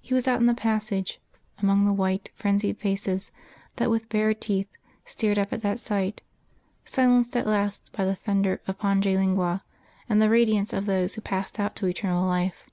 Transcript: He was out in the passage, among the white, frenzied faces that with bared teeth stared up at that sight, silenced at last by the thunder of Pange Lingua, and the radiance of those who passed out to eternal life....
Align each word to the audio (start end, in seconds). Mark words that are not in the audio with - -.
He 0.00 0.14
was 0.14 0.28
out 0.28 0.38
in 0.38 0.46
the 0.46 0.54
passage, 0.54 1.18
among 1.60 1.84
the 1.86 1.92
white, 1.92 2.30
frenzied 2.36 2.78
faces 2.78 3.32
that 3.74 3.90
with 3.90 4.08
bared 4.08 4.40
teeth 4.40 4.68
stared 5.04 5.40
up 5.40 5.52
at 5.52 5.60
that 5.62 5.80
sight, 5.80 6.22
silenced 6.84 7.36
at 7.36 7.48
last 7.48 7.90
by 7.92 8.04
the 8.04 8.14
thunder 8.14 8.60
of 8.68 8.78
Pange 8.78 9.16
Lingua, 9.16 9.64
and 10.08 10.22
the 10.22 10.30
radiance 10.30 10.72
of 10.72 10.86
those 10.86 11.14
who 11.16 11.20
passed 11.20 11.58
out 11.58 11.74
to 11.74 11.86
eternal 11.88 12.24
life.... 12.24 12.70